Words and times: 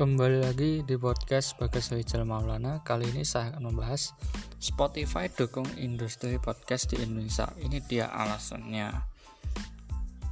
Kembali 0.00 0.40
lagi 0.40 0.80
di 0.80 0.96
podcast 0.96 1.60
Bagas 1.60 1.92
Rijal 1.92 2.24
Maulana. 2.24 2.80
Kali 2.80 3.12
ini 3.12 3.20
saya 3.20 3.52
akan 3.52 3.68
membahas 3.68 4.16
Spotify 4.56 5.28
dukung 5.28 5.68
industri 5.76 6.40
podcast 6.40 6.88
di 6.88 7.04
Indonesia. 7.04 7.52
Ini 7.60 7.84
dia 7.84 8.08
alasannya. 8.08 8.96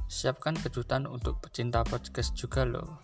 Siapkan 0.09 0.57
kejutan 0.57 1.05
untuk 1.05 1.37
pecinta 1.37 1.85
podcast 1.85 2.33
juga 2.33 2.65
loh. 2.65 2.97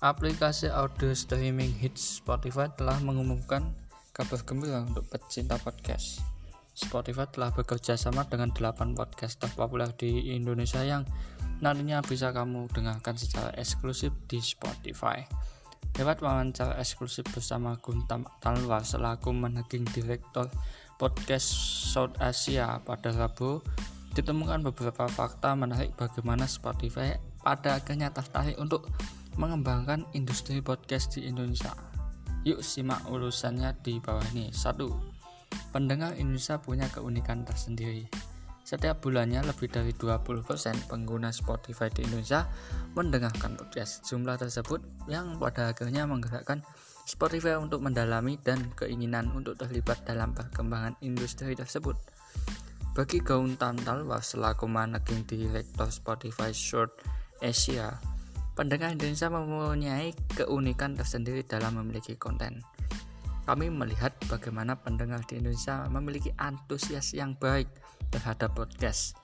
Aplikasi 0.00 0.72
audio 0.72 1.12
streaming 1.12 1.76
hits 1.76 2.24
Spotify 2.24 2.72
telah 2.72 2.96
mengumumkan 3.04 3.76
kabar 4.16 4.40
gembira 4.48 4.80
untuk 4.80 5.04
pecinta 5.12 5.60
podcast. 5.60 6.31
Spotify 6.72 7.28
telah 7.28 7.52
bekerja 7.52 8.00
sama 8.00 8.24
dengan 8.24 8.48
8 8.48 8.96
podcast 8.96 9.36
terpopuler 9.36 9.92
di 9.92 10.32
Indonesia 10.32 10.80
yang 10.80 11.04
nantinya 11.60 12.00
bisa 12.00 12.32
kamu 12.32 12.66
dengarkan 12.72 13.14
secara 13.20 13.52
eksklusif 13.60 14.10
di 14.26 14.40
Spotify. 14.40 15.20
Lewat 16.00 16.24
wawancara 16.24 16.80
eksklusif 16.80 17.28
bersama 17.28 17.76
Guntam 17.76 18.24
Talwar 18.40 18.80
selaku 18.80 19.30
Managing 19.36 19.84
Director 19.92 20.48
Podcast 20.96 21.52
South 21.92 22.16
Asia 22.16 22.80
pada 22.80 23.12
Rabu, 23.12 23.60
ditemukan 24.16 24.64
beberapa 24.72 25.04
fakta 25.08 25.52
menarik 25.52 25.92
bagaimana 25.96 26.48
Spotify 26.48 27.16
pada 27.44 27.76
akhirnya 27.76 28.08
tertarik 28.08 28.56
untuk 28.56 28.88
mengembangkan 29.36 30.08
industri 30.16 30.64
podcast 30.64 31.16
di 31.16 31.28
Indonesia. 31.28 31.72
Yuk 32.48 32.64
simak 32.64 33.04
urusannya 33.08 33.76
di 33.84 34.00
bawah 34.00 34.24
ini. 34.32 34.48
1 34.50 35.21
Pendengar 35.72 36.12
Indonesia 36.20 36.60
punya 36.60 36.84
keunikan 36.92 37.48
tersendiri. 37.48 38.04
Setiap 38.62 39.02
bulannya 39.02 39.40
lebih 39.40 39.72
dari 39.72 39.96
20% 39.96 40.44
pengguna 40.86 41.32
Spotify 41.32 41.88
di 41.88 42.04
Indonesia 42.04 42.46
mendengarkan 42.92 43.56
podcast. 43.56 44.04
Jumlah 44.04 44.36
tersebut 44.36 44.84
yang 45.08 45.40
pada 45.40 45.72
akhirnya 45.72 46.04
menggerakkan 46.04 46.60
Spotify 47.08 47.58
untuk 47.58 47.82
mendalami 47.82 48.38
dan 48.38 48.70
keinginan 48.76 49.32
untuk 49.34 49.58
terlibat 49.58 50.04
dalam 50.06 50.36
perkembangan 50.36 50.94
industri 51.02 51.56
tersebut. 51.56 51.98
Bagi 52.92 53.24
Gaun 53.24 53.56
Tantalwa 53.56 54.20
selaku 54.20 54.68
managing 54.68 55.24
director 55.24 55.88
Spotify 55.88 56.52
Short 56.52 56.92
Asia, 57.40 57.96
pendengar 58.52 58.92
Indonesia 58.92 59.32
mempunyai 59.32 60.12
keunikan 60.36 60.94
tersendiri 60.94 61.42
dalam 61.42 61.80
memiliki 61.80 62.14
konten. 62.20 62.60
Kami 63.42 63.74
melihat 63.74 64.14
bagaimana 64.30 64.78
pendengar 64.78 65.26
di 65.26 65.42
Indonesia 65.42 65.82
memiliki 65.90 66.30
antusias 66.38 67.10
yang 67.10 67.34
baik 67.34 67.66
terhadap 68.14 68.54
podcast. 68.54 69.18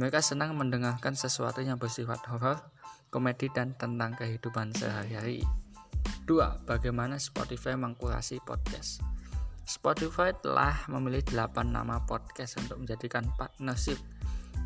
Mereka 0.00 0.24
senang 0.24 0.56
mendengarkan 0.56 1.12
sesuatu 1.12 1.60
yang 1.60 1.76
bersifat 1.76 2.24
horor, 2.32 2.56
komedi, 3.12 3.52
dan 3.52 3.76
tentang 3.76 4.16
kehidupan 4.16 4.72
sehari-hari. 4.72 5.44
2. 6.24 6.64
Bagaimana 6.64 7.20
Spotify 7.20 7.76
mengkurasi 7.76 8.40
podcast? 8.40 9.04
Spotify 9.68 10.32
telah 10.32 10.74
memilih 10.88 11.22
8 11.28 11.68
nama 11.68 12.00
podcast 12.08 12.56
untuk 12.56 12.82
menjadikan 12.82 13.28
partnership 13.36 14.00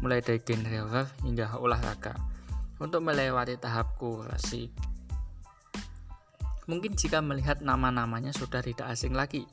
mulai 0.01 0.21
dari 0.21 0.41
genre 0.41 0.77
horror 0.85 1.09
hingga 1.25 1.57
olahraga 1.57 2.17
untuk 2.77 3.01
melewati 3.01 3.57
tahap 3.57 3.97
kurasi 3.97 4.69
Mungkin 6.67 6.99
jika 6.99 7.23
melihat 7.23 7.63
nama-namanya 7.63 8.35
sudah 8.35 8.59
tidak 8.59 8.91
asing 8.91 9.15
lagi. 9.15 9.47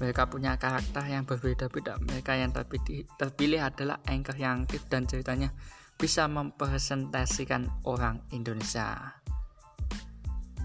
Mereka 0.00 0.32
punya 0.32 0.56
karakter 0.56 1.04
yang 1.04 1.28
berbeda-beda. 1.28 2.00
Mereka 2.00 2.32
yang 2.40 2.54
terpilih, 2.56 3.60
adalah 3.60 4.00
anchor 4.08 4.36
yang 4.38 4.64
aktif 4.64 4.86
dan 4.88 5.04
ceritanya 5.04 5.52
bisa 5.98 6.24
mempresentasikan 6.30 7.68
orang 7.84 8.22
Indonesia. 8.30 9.18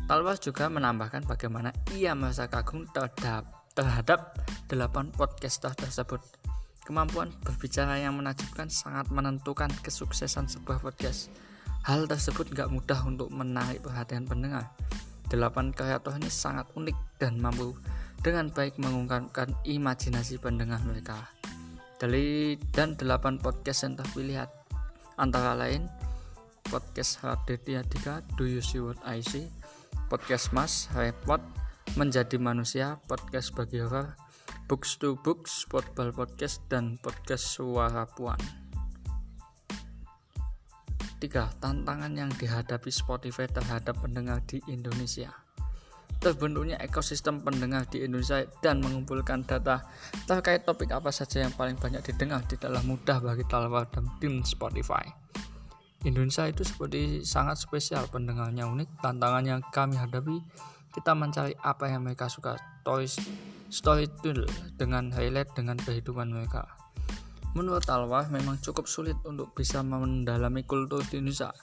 Talwas 0.06 0.38
juga 0.40 0.70
menambahkan 0.70 1.26
bagaimana 1.26 1.74
ia 1.98 2.14
merasa 2.14 2.46
kagum 2.46 2.86
terhadap, 2.94 3.50
terhadap 3.74 4.38
delapan 4.70 5.10
podcaster 5.10 5.74
tersebut. 5.74 6.22
Kemampuan 6.84 7.32
berbicara 7.42 7.98
yang 7.98 8.20
menakjubkan 8.20 8.68
sangat 8.68 9.10
menentukan 9.10 9.72
kesuksesan 9.82 10.46
sebuah 10.52 10.84
podcast. 10.84 11.34
Hal 11.88 12.06
tersebut 12.06 12.52
gak 12.54 12.70
mudah 12.70 13.00
untuk 13.08 13.32
menarik 13.34 13.82
perhatian 13.82 14.28
pendengar. 14.28 14.70
Delapan 15.34 15.74
kreator 15.74 16.14
ini 16.22 16.30
sangat 16.30 16.70
unik 16.78 17.18
dan 17.18 17.42
mampu 17.42 17.74
dengan 18.22 18.54
baik 18.54 18.78
mengungkapkan 18.78 19.50
imajinasi 19.66 20.38
pendengar 20.38 20.78
mereka. 20.86 21.26
Dari 21.98 22.54
dan 22.70 22.94
delapan 22.94 23.42
podcast 23.42 23.82
yang 23.82 23.98
terpilih 23.98 24.46
antara 25.18 25.58
lain 25.58 25.90
podcast 26.70 27.26
Raditya 27.26 27.82
Do 28.38 28.46
You 28.46 28.62
See 28.62 28.78
What 28.78 29.02
I 29.02 29.26
See, 29.26 29.50
podcast 30.06 30.54
Mas, 30.54 30.86
Repot, 30.94 31.42
Menjadi 31.98 32.38
Manusia, 32.38 33.02
podcast 33.10 33.58
bagi 33.58 33.82
horror, 33.82 34.14
Books 34.70 35.02
to 35.02 35.18
Books, 35.26 35.66
Football 35.66 36.14
Podcast, 36.14 36.62
dan 36.70 37.02
podcast 37.02 37.58
Suara 37.58 38.06
Puan. 38.06 38.63
3. 41.24 41.64
Tantangan 41.64 42.12
yang 42.12 42.28
dihadapi 42.36 42.92
Spotify 42.92 43.48
terhadap 43.48 43.96
pendengar 44.04 44.44
di 44.44 44.60
Indonesia 44.68 45.32
Terbentuknya 46.24 46.80
ekosistem 46.80 47.44
pendengar 47.44 47.84
di 47.92 48.04
Indonesia 48.04 48.48
dan 48.64 48.80
mengumpulkan 48.80 49.44
data 49.44 49.84
terkait 50.24 50.64
topik 50.64 50.92
apa 50.96 51.12
saja 51.12 51.44
yang 51.44 51.52
paling 51.52 51.76
banyak 51.76 52.00
didengar 52.00 52.40
tidaklah 52.48 52.80
mudah 52.84 53.20
bagi 53.20 53.44
Talwa 53.44 53.84
dan 53.92 54.08
tim 54.24 54.40
Spotify. 54.48 55.04
Indonesia 56.08 56.48
itu 56.48 56.64
seperti 56.64 57.28
sangat 57.28 57.60
spesial, 57.60 58.08
pendengarnya 58.08 58.68
unik, 58.68 59.04
tantangan 59.04 59.44
yang 59.44 59.62
kami 59.72 60.00
hadapi, 60.00 60.40
kita 60.96 61.12
mencari 61.12 61.60
apa 61.60 61.92
yang 61.92 62.08
mereka 62.08 62.32
suka, 62.32 62.56
story, 62.84 63.08
story 63.68 64.08
dengan 64.80 65.12
highlight 65.12 65.52
dengan 65.56 65.76
kehidupan 65.76 66.32
mereka. 66.32 66.83
Menurut 67.54 67.86
Alwah 67.86 68.26
memang 68.34 68.58
cukup 68.58 68.90
sulit 68.90 69.14
untuk 69.30 69.54
bisa 69.54 69.86
mendalami 69.86 70.66
kultur 70.66 71.06
di 71.06 71.22
Indonesia. 71.22 71.54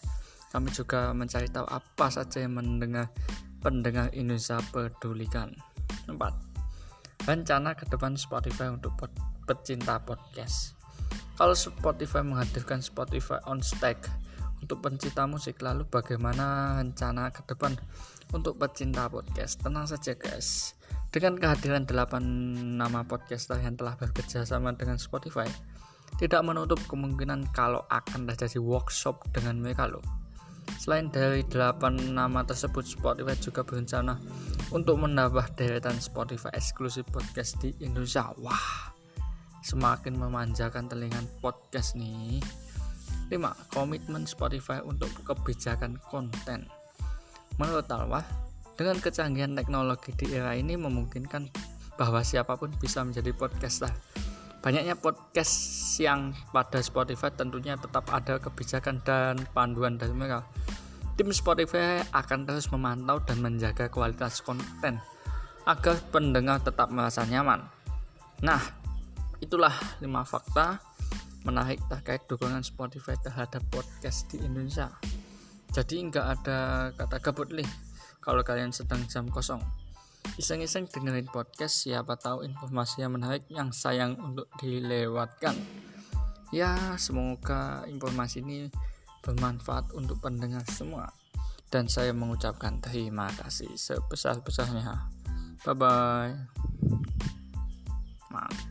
Kami 0.54 0.70
juga 0.70 1.10
mencari 1.10 1.50
tahu 1.50 1.66
apa 1.66 2.06
saja 2.10 2.42
yang 2.46 2.58
mendengar 2.58 3.10
pendengar 3.58 4.10
Indonesia 4.14 4.62
pedulikan. 4.70 5.50
4. 6.06 7.26
Rencana 7.26 7.74
ke 7.74 7.90
depan 7.90 8.14
Spotify 8.14 8.70
untuk 8.70 8.94
pod 8.94 9.10
pecinta 9.50 9.98
podcast. 9.98 10.78
Kalau 11.34 11.58
Spotify 11.58 12.22
menghadirkan 12.22 12.78
Spotify 12.78 13.42
on 13.50 13.58
Stack 13.58 14.06
untuk 14.62 14.84
pencinta 14.84 15.26
musik, 15.26 15.58
lalu 15.58 15.88
bagaimana 15.90 16.78
rencana 16.78 17.34
ke 17.34 17.42
depan 17.50 17.74
untuk 18.30 18.60
pecinta 18.62 19.10
podcast? 19.10 19.58
Tenang 19.58 19.90
saja 19.90 20.14
guys. 20.14 20.78
Dengan 21.10 21.34
kehadiran 21.34 21.82
8 21.82 22.78
nama 22.78 23.02
podcaster 23.02 23.58
yang 23.58 23.74
telah 23.74 23.98
bekerja 23.98 24.46
sama 24.46 24.70
dengan 24.78 24.94
Spotify, 24.94 25.50
tidak 26.20 26.44
menutup 26.44 26.76
kemungkinan 26.84 27.48
kalau 27.56 27.80
akan 27.88 28.28
terjadi 28.28 28.60
workshop 28.60 29.24
dengan 29.32 29.56
mereka 29.56 29.88
loh. 29.88 30.04
Selain 30.76 31.08
dari 31.08 31.40
8 31.48 32.12
nama 32.12 32.44
tersebut, 32.44 32.84
Spotify 32.84 33.32
juga 33.40 33.64
berencana 33.64 34.20
untuk 34.68 35.00
menambah 35.00 35.56
deretan 35.56 35.96
Spotify 35.96 36.52
eksklusif 36.52 37.08
podcast 37.08 37.56
di 37.64 37.72
Indonesia. 37.80 38.36
Wah, 38.36 38.92
semakin 39.64 40.20
memanjakan 40.20 40.92
telinga 40.92 41.24
podcast 41.40 41.96
nih. 41.96 42.44
5. 43.32 43.72
Komitmen 43.72 44.28
Spotify 44.28 44.84
untuk 44.84 45.08
kebijakan 45.24 45.96
konten. 46.12 46.68
Menurut 47.56 47.88
Talwah, 47.88 48.24
dengan 48.76 49.00
kecanggihan 49.00 49.56
teknologi 49.56 50.12
di 50.20 50.36
era 50.36 50.52
ini 50.52 50.76
memungkinkan 50.76 51.48
bahwa 51.96 52.20
siapa 52.20 52.60
pun 52.60 52.72
bisa 52.76 53.04
menjadi 53.04 53.32
podcaster 53.32 53.92
Banyaknya 54.60 54.92
podcast 54.92 55.56
yang 55.96 56.36
pada 56.52 56.84
Spotify 56.84 57.32
tentunya 57.32 57.80
tetap 57.80 58.04
ada 58.12 58.36
kebijakan 58.36 59.00
dan 59.00 59.40
panduan 59.56 59.96
dari 59.96 60.12
mereka. 60.12 60.44
Tim 61.16 61.32
Spotify 61.32 62.04
akan 62.12 62.44
terus 62.44 62.68
memantau 62.68 63.24
dan 63.24 63.40
menjaga 63.40 63.88
kualitas 63.88 64.44
konten 64.44 65.00
agar 65.64 65.96
pendengar 66.12 66.60
tetap 66.60 66.92
merasa 66.92 67.24
nyaman. 67.24 67.64
Nah, 68.44 68.60
itulah 69.40 69.72
5 70.04 70.04
fakta 70.28 70.76
menarik 71.48 71.80
terkait 71.88 72.28
dukungan 72.28 72.60
Spotify 72.60 73.16
terhadap 73.16 73.64
podcast 73.72 74.28
di 74.28 74.44
Indonesia. 74.44 74.92
Jadi 75.72 76.04
nggak 76.04 76.26
ada 76.36 76.58
kata 77.00 77.16
gabut 77.24 77.48
nih 77.48 77.68
kalau 78.20 78.44
kalian 78.44 78.76
sedang 78.76 79.00
jam 79.08 79.24
kosong 79.32 79.64
Iseng-iseng 80.38 80.86
dengerin 80.86 81.26
podcast 81.26 81.82
siapa 81.82 82.14
tahu 82.14 82.46
informasi 82.46 83.02
yang 83.02 83.18
menarik 83.18 83.42
yang 83.50 83.74
sayang 83.74 84.14
untuk 84.20 84.46
dilewatkan. 84.62 85.56
Ya, 86.54 86.94
semoga 86.98 87.86
informasi 87.86 88.42
ini 88.42 88.70
bermanfaat 89.22 89.94
untuk 89.94 90.22
pendengar 90.22 90.62
semua. 90.70 91.10
Dan 91.70 91.86
saya 91.86 92.10
mengucapkan 92.10 92.82
terima 92.82 93.30
kasih 93.38 93.70
sebesar-besarnya. 93.78 95.10
Bye 95.62 95.74
bye. 95.78 96.34
Maaf. 98.30 98.69